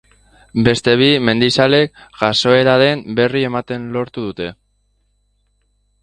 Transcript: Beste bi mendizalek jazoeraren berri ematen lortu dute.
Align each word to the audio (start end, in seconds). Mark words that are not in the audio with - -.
Beste 0.67 0.93
bi 1.01 1.09
mendizalek 1.27 1.99
jazoeraren 2.21 3.03
berri 3.19 3.43
ematen 3.49 3.85
lortu 3.97 4.23
dute. 4.31 4.49